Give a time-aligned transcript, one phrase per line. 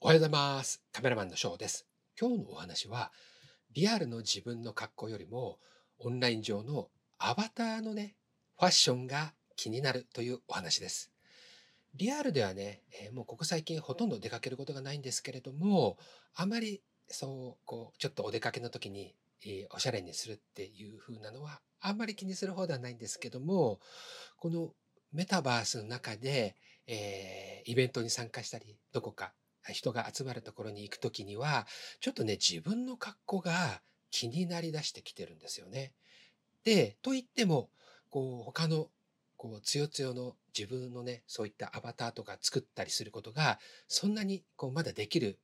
[0.00, 0.80] おはようございます。
[0.92, 1.84] カメラマンのショーです。
[2.18, 3.10] 今日のお話は、
[3.74, 5.58] リアルの自分の格好よりも、
[5.98, 6.88] オンライン上の
[7.18, 8.14] アバターのね、
[8.56, 11.10] ファッションが気になるというお話です。
[11.96, 15.98] リアルではね、えーもうここ最近ほとんど出かけることがないんですけれども、
[16.36, 23.80] あまりそう、こう、ちょっとお出かけの時に、えーおしゃれにするっていう風なのは、あんまり気にする方ではないんですけども、
[24.36, 24.70] この
[25.12, 26.54] メタバースの中で、
[26.86, 29.34] えーイベントに参加したり、どこか
[29.72, 31.66] 人が集まるところに行くときには、
[32.00, 35.92] ちょっとね、自分の格好が気になりだしてきてるんですよね。
[36.64, 37.70] で、と言っても、
[38.10, 38.90] こう、他の、
[39.36, 45.38] こう、つよつよの自分のね、そういったアバターとか作ったりすることが、そんなに、こう、まだできる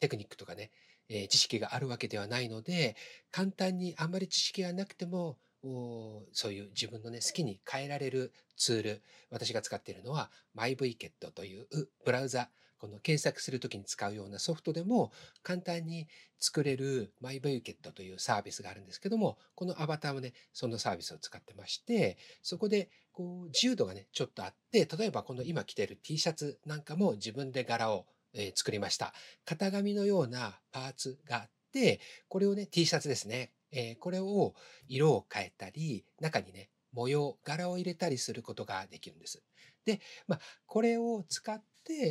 [0.00, 0.70] テクニックとかね、
[1.08, 2.96] えー知識があるわけではないので、
[3.30, 5.38] 簡単にあんまり知識がなくても、
[6.32, 11.66] そういう自分のね、好きに変えられるツール、私が使っているのは MyVKit という
[12.04, 15.12] ブラウザ、この検索するときに使うようなソフトでも
[15.42, 16.06] 簡単に
[16.38, 28.06] 作れる MyVKit というサービスがあるんですけども、このアバターもね、そのサービスを使ってまして、そこでこう自由度がね、ちょっとあって、例えばこの今着てる T シャツなんかも自分で柄を、
[28.54, 29.14] 作りました。
[29.46, 33.52] 型紙のようなパーツがあって、これをね、T シャツですね。
[33.72, 34.54] えーこれを
[34.88, 39.42] 色を変えたり、中にね、模様、柄を入れたりすることができるんです。
[39.84, 41.62] で、まあ、これを使っ、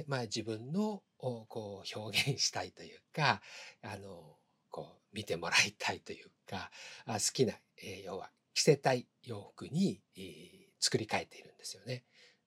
[0.07, 1.47] まあ、自分の、こ
[1.85, 3.41] う、表現したいというか、
[3.81, 4.37] あの、
[4.69, 6.71] こう、見てもらいたいというか、
[7.05, 12.03] 好きな、えー要は、着せたい洋服に、えー作り変えているんですよね。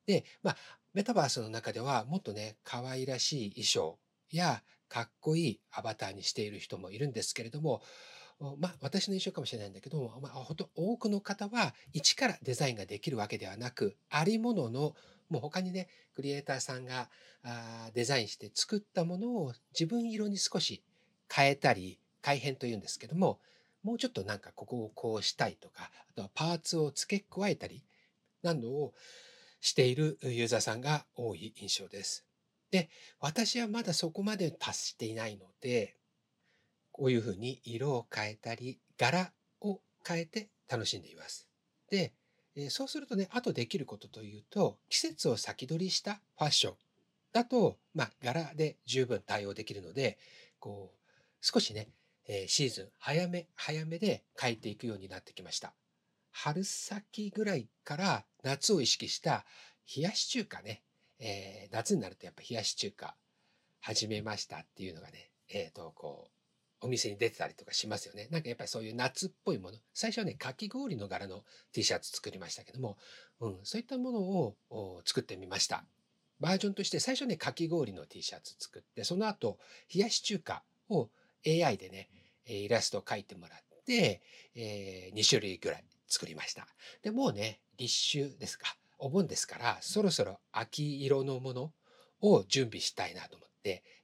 [0.07, 0.57] で、まあ、
[0.95, 3.99] メタバースの中では、もっとね、可愛らしい衣装
[4.31, 7.83] や、かっこいいアバターにしている人もいるんですけれども、
[8.59, 14.95] まあ、私の印象かもしれないんだけども、まあ、ほと多くの方は一からデザインができるわけではなく、ありものの、
[15.29, 17.11] もう他にね、クリエイターさんが
[17.43, 20.83] あデザインして作ったものを自分色に少し
[21.33, 23.39] 変えたり、改変というんですけども、
[23.83, 27.85] もうちょっとなんかここをこうしたいとか、あとはパーツを付け加えたり、
[28.43, 28.95] などを
[29.61, 32.25] しているユーザーさんが多い印象です。
[32.71, 32.89] で、
[33.21, 35.97] 私はまだそこまで達していないので、
[36.93, 41.49] こういうふうに色を変えたり、柄を変えて楽しんでいます。
[41.91, 42.13] で、
[42.61, 46.75] えそうするとね、あとできることというと、季節を先取りしたファッション
[47.33, 50.19] だと、まあ、柄で十分対応できるので、
[50.59, 50.99] こう、
[51.41, 51.89] 少しね、
[52.27, 55.73] えシーズン早め、早めで変えていくようになってきました。
[56.31, 59.45] 春先ぐらいから夏を意識した
[59.97, 60.83] 冷やし中華ね、
[61.21, 63.15] えー夏になるとやっぱ冷やし中華
[63.81, 66.38] 始めましたっていうのがね、えっ、と、こう、
[66.81, 68.29] お店に出てたりとかしますよね。
[68.31, 69.79] なんかやっぱりそういう夏っぽいもの。
[69.95, 72.97] 最初はね、かき氷の柄の T シャツ作りましたけども、
[73.41, 75.85] うん、そういったものを作ってみました。
[76.41, 79.59] バージョンとして最初ね、かき氷の T シャツ作って、その後、
[79.93, 81.11] 冷やし中華を
[81.47, 82.09] AI でね、
[82.47, 84.23] イラストを描いてもらって、
[84.55, 86.67] え2種類ぐらい作りました。
[87.03, 88.77] で、もうね、立秋ですか。
[88.99, 91.73] お盆ですから、そろそろ秋色のもの
[92.21, 93.48] を準備したいなと思って、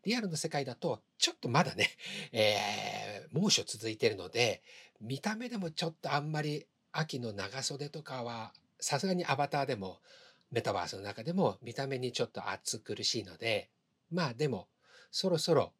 [0.04, 1.91] リアルの世界だと、ちょっとまだね、
[2.32, 4.62] えー猛暑続いてるので、
[5.00, 10.00] 見た目でもちょっとあんまり秋の長袖とかは、さすがにアバターでも、
[10.50, 13.70] メタバースの中でも見た目にちょっと暑苦しいので、
[14.10, 14.69] まあでも、
[15.10, 15.72] そろそろ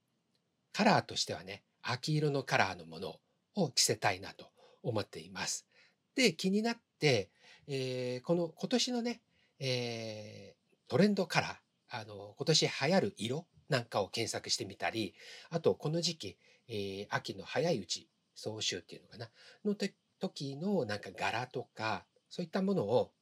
[0.73, 3.21] カラーとしてはね、秋色のカラーのもの
[3.55, 4.51] を着せたいなと
[4.83, 5.67] 思っています。
[6.15, 7.31] で、気になって、
[7.67, 9.21] えーこの今年のね、
[9.59, 15.15] えートレンドカラー、あの、今年流行る色なんかを検索してみたり、
[15.51, 16.39] あと、この時期、
[16.69, 19.31] えー秋の早いうち、総集っていうのかな、
[19.65, 19.75] の
[20.21, 23.13] 時のなんか柄とか、そういったものを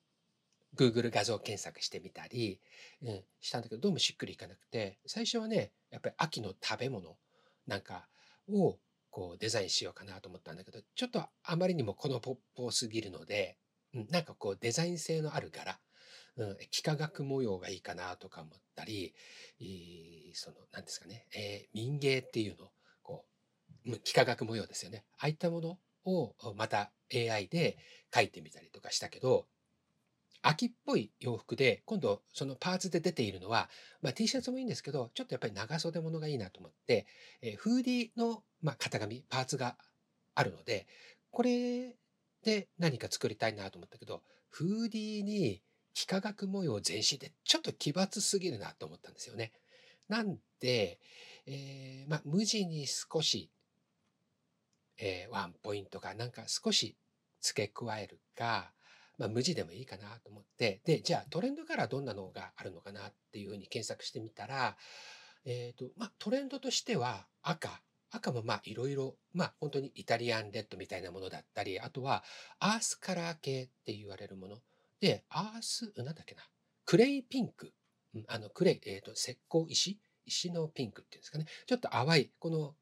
[0.76, 2.60] Google 画像検索してみたり、
[3.02, 7.16] うん、したんだけど、どうもしっくりいかなくて、最初はね、やっぱり秋の食べ物
[7.66, 8.06] なんか
[8.48, 8.78] を
[9.10, 13.58] こうデザインしようかなと思ったんだけど、ちょっとあまりにもこのポッポすぎるので、
[13.94, 15.78] うん、なんかこうデザイン性のある柄、
[16.36, 19.14] うん、幾何学模様がいいかなとか思ったり、
[19.60, 22.70] えーその、なんですかね、えー民芸っていうの、
[23.02, 23.26] こ
[23.86, 25.04] う、幾何学模様ですよね。
[25.18, 27.76] ああいったものをまた AI で
[28.10, 29.46] 描いてみたりとかしたけど、
[30.42, 33.68] 秋っぽい洋服で、今度そのパーツで出ているのは、
[34.00, 37.06] まあ、T シャツもいいんですけど、ちょっとやっぱり長袖物がいいなと思って、
[37.42, 39.76] えーフーディーの、まあ、型紙、パーツが
[40.34, 40.86] あるので、
[41.30, 41.94] これ
[42.42, 45.62] で何か作りたいなと思ったけど、フーディーに
[45.94, 49.52] 幾何学模様全身でちょっと奇抜すぎるなと思ったんですよね。
[50.08, 50.98] なんで、
[51.46, 53.50] えーまあ、無地に少し、
[54.98, 56.96] えーワンポイントかなんか少し
[57.40, 58.72] 付け加えるか、
[59.18, 64.76] まあ、無地でもいいかなと思って、で、じゃあトレンドカラーどんなのがあるのかなっていうふうに検索してみたら、
[65.44, 67.82] えっと、まあ、トレンドとしては赤。
[68.14, 72.22] 赤もまあいろいろ、まあ本当にイタリアンレッドみたいなものだったり、あとは
[72.58, 74.58] アースカラー系って言われるもの。
[75.02, 76.42] で、アース、なんだっけな。
[76.86, 77.72] クレイピンク。
[78.28, 79.98] あの、クレイ、えっと、石膏石？
[80.24, 81.46] 石のピンクっていうんですかね。
[81.66, 82.76] ちょっと淡い、この、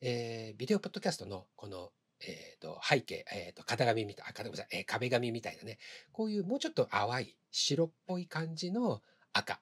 [0.00, 1.92] えービデオポッドキャストのこの、
[2.26, 5.78] えっと、背景、えっと、型紙みたい、あ、ごめんなさい、えー壁紙みたいなね。
[6.10, 9.00] こういうもうちょっと淡い白っぽい感じの
[9.32, 9.60] 赤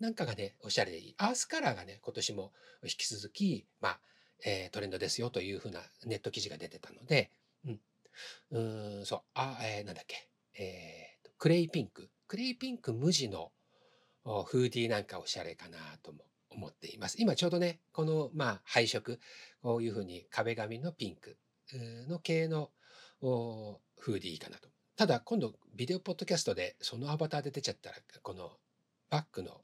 [0.00, 1.14] なんかがね、おしゃれでいい。
[1.18, 2.52] アースカラーがね、今年も
[2.82, 4.00] 引き続き、まあ、
[4.44, 7.30] えートレンドですよというふうなネット記事が出てたので、
[7.64, 7.80] うん。
[8.50, 10.28] うん、そう、あ、えーなんだっけ。
[10.58, 11.13] えー、
[11.44, 12.08] クレイピンク。
[12.26, 13.52] クレイピンク無地の
[14.24, 17.16] フーディーなんかおしゃれかなとも思っています。
[17.18, 19.20] 今ちょうどね、この、まあ、配色、
[19.60, 21.36] こういうふうに壁紙のピンク
[22.08, 22.70] の系の
[23.20, 24.70] フーディーかなと。
[24.96, 28.52] ただ、今度、ビデオポッドキャストでそのアバターで出ちゃったら、この
[29.10, 29.60] バッグの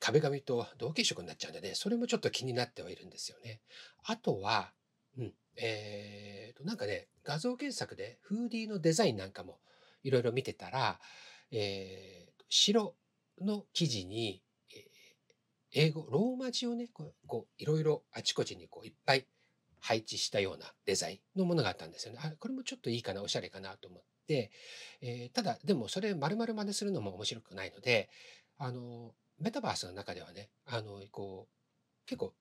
[0.00, 3.60] 壁紙と同系色になっちゃうんでね、それもちょっと気になってはいるんですよね。
[4.02, 4.72] あとは、
[5.16, 9.60] うん、えーと、なんかね、画像検索でフーディーのデザインなんかも
[10.04, 11.00] いろいろ見てたら、
[11.50, 12.94] えー白
[13.40, 14.80] の生地に、えー
[15.76, 19.26] 英語、ローマ字をね、こう、こういろいろあちこちにこういっぱい
[19.80, 22.20] 配置したようなデザインのものがあったんですよね。
[22.22, 24.52] あ、これもちょっといいかな、おしゃれかなと思って、
[25.00, 28.08] えーただ、でもそれ丸々真似するのも面白くないので、
[28.56, 32.32] あの、メタバースの中ではね、あの、こう、結構、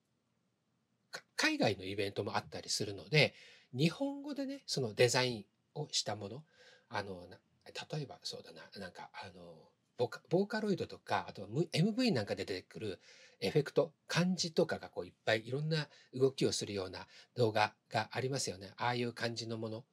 [1.36, 3.34] 海外のイベントもあったりするので、
[3.74, 6.44] 日本語でね、そのデザインをしたもの、
[6.90, 13.00] あの、な例えばそうだな、なんか、あの、ボーカロイドとか、あとは MV なんかで出てくる
[13.40, 18.72] エフェクト、漢字とかがこういっぱいいろんな動きをするような動画がありますよね。
[18.78, 19.84] ああいう感じのもの。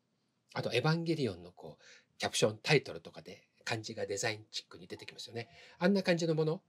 [0.54, 1.84] あと、エヴァンゲリオンのこう、
[2.18, 5.48] キャプション、タイトルとかで漢字がデザインチックに出てきますよね。
[5.78, 6.62] あんな感じのもの。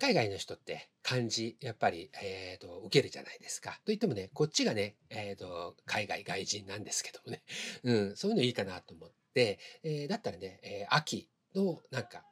[0.00, 3.70] 海外の人って漢字、やっぱり、えーと、受けるじゃないですか。
[3.70, 7.42] と言ってもね、こっちがね、えーと、海外外人なんですけどもね。
[7.84, 12.24] うん、そういうのいいかなと思って、でえーだったらね、えー秋のなんか、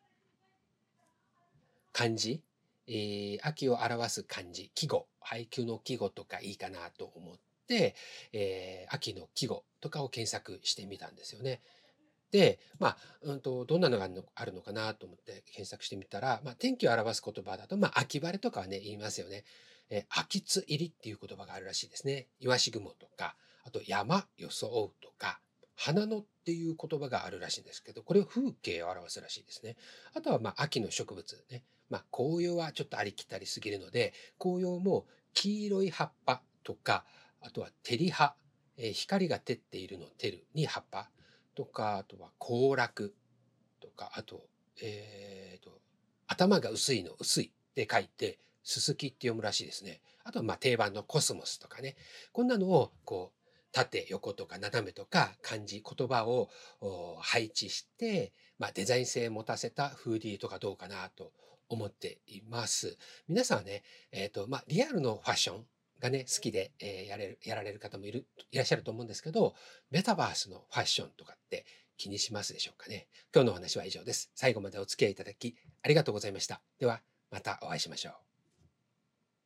[1.93, 2.43] 漢字、
[2.87, 7.95] えー秋を表す漢字、季語、配給の季語とかいいかなと思って、
[8.33, 11.61] えー秋の季語とかを検索してみたんですよね。
[12.31, 19.45] で、まあ、うんと、どんなのがあるのあるのかなと思って検索してみたら、まあ、天気を表す言葉だと、まあ、秋晴れとかはね、言いますよね。
[19.91, 22.29] えー秋津入りっていう言葉があるらしいですね。
[22.41, 25.41] イワシ雲とか、あと山装うとか、
[25.85, 29.75] 花野っていう言葉があるらしいんですけど、これは風景を表すらしいですね。
[30.15, 31.65] あとは、まあ、秋の植物ね。
[31.91, 37.05] まあ、紅葉はちょっとありきたりすぎるので、紅葉も黄色い葉っぱとか、
[37.41, 38.37] あとは照り葉、
[38.77, 41.11] えー光が照っているの照るに葉っぱ
[41.57, 43.13] とか、あとは行楽
[43.81, 44.47] とか、あと、
[44.81, 45.81] えーと、
[46.29, 50.01] 頭が薄いの薄いって書いて、すすきって読むらしいですね。
[50.23, 51.97] あとはまあ定番のコスモスとかね。
[52.31, 53.42] こんなのをこう、
[53.73, 56.49] 縦、横とか斜めとか漢字、言葉を
[57.21, 61.33] 配置して、まあデザイン性を持たせたフーディーとかどうかなと
[61.69, 62.99] 思っています。
[63.29, 63.83] 皆さんはね、
[64.13, 65.67] えっ、と、まあリアルのファッション
[66.01, 69.55] がね、好きで、えーやれる、やられる方もいる、いらっしゃると思うんですけど、
[69.91, 71.65] メタバースのファッションとかって
[71.97, 73.07] 気にしますでしょうかね。
[73.35, 74.31] 今日のお話は以上です。
[74.35, 76.61] 最後までお付き合いいただきありがとうございました。
[76.79, 78.32] では、またお会いしましょう。